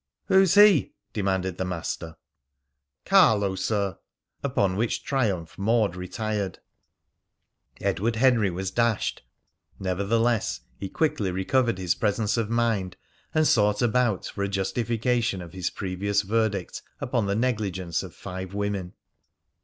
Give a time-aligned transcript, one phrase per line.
[0.29, 2.17] "Who's 'he'?" demanded the master.
[3.05, 3.99] "Carlo, sir."
[4.41, 6.57] Upon which triumph Maud retired.
[7.79, 9.21] Edward Henry was dashed.
[9.77, 12.97] Nevertheless, he quickly recovered his presence of mind,
[13.35, 18.55] and sought about for a justification of his previous verdict upon the negligence of five
[18.55, 18.93] women.